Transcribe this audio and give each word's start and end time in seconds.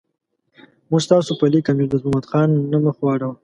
موږ 0.89 1.01
ستاسو 1.07 1.31
په 1.39 1.45
لیک 1.51 1.65
امیر 1.71 1.87
دوست 1.89 2.05
محمد 2.07 2.25
خان 2.29 2.49
نه 2.71 2.77
مخ 2.85 2.95
واړاو. 3.01 3.33